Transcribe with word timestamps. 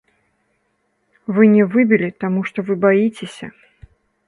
Вы 1.35 1.43
не 1.55 1.67
выбілі, 1.77 2.09
таму 2.25 2.41
што 2.51 2.67
вы 2.71 2.81
баіцеся. 2.89 3.53